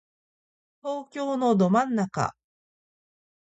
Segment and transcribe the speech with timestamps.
[0.81, 2.33] 東京のど真ん中